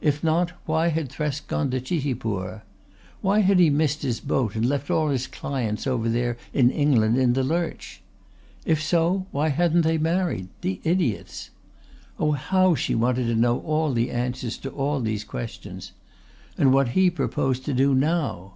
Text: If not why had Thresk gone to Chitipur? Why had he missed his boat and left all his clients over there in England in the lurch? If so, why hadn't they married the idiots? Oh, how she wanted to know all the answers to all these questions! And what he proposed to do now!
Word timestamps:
If 0.00 0.22
not 0.22 0.52
why 0.64 0.90
had 0.90 1.08
Thresk 1.08 1.48
gone 1.48 1.68
to 1.72 1.80
Chitipur? 1.80 2.62
Why 3.20 3.40
had 3.40 3.58
he 3.58 3.68
missed 3.68 4.02
his 4.02 4.20
boat 4.20 4.54
and 4.54 4.64
left 4.64 4.92
all 4.92 5.08
his 5.08 5.26
clients 5.26 5.88
over 5.88 6.08
there 6.08 6.36
in 6.52 6.70
England 6.70 7.18
in 7.18 7.32
the 7.32 7.42
lurch? 7.42 8.00
If 8.64 8.80
so, 8.80 9.26
why 9.32 9.48
hadn't 9.48 9.80
they 9.82 9.98
married 9.98 10.50
the 10.60 10.80
idiots? 10.84 11.50
Oh, 12.16 12.30
how 12.30 12.76
she 12.76 12.94
wanted 12.94 13.26
to 13.26 13.34
know 13.34 13.58
all 13.62 13.92
the 13.92 14.12
answers 14.12 14.56
to 14.58 14.70
all 14.70 15.00
these 15.00 15.24
questions! 15.24 15.90
And 16.56 16.72
what 16.72 16.90
he 16.90 17.10
proposed 17.10 17.64
to 17.64 17.72
do 17.74 17.92
now! 17.92 18.54